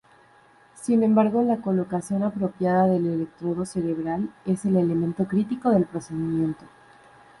Sin 0.73 1.03
embargo 1.03 1.43
la 1.43 1.57
colocación 1.61 2.23
apropiada 2.23 2.87
del 2.87 3.05
electrodo 3.05 3.67
cerebral 3.67 4.33
es 4.47 4.65
el 4.65 4.77
elemento 4.77 5.27
critico 5.27 5.69
del 5.69 5.85
procedimiento. 5.85 6.65